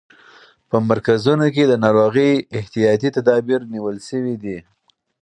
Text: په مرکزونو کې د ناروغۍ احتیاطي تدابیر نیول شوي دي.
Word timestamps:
په 0.69 0.77
مرکزونو 0.89 1.45
کې 1.55 1.63
د 1.67 1.73
ناروغۍ 1.83 2.31
احتیاطي 2.57 3.09
تدابیر 3.17 3.61
نیول 3.73 3.97
شوي 4.09 4.35
دي. 4.43 4.57